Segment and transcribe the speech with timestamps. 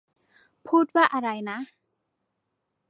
[0.67, 1.59] พูดว่าอะไรนะ?